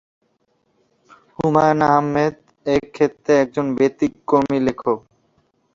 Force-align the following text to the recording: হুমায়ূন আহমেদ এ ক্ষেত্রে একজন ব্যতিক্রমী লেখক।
হুমায়ূন 1.35 1.79
আহমেদ 1.89 2.35
এ 2.65 2.77
ক্ষেত্রে 2.93 3.31
একজন 3.43 3.65
ব্যতিক্রমী 3.77 4.59
লেখক। 4.67 4.99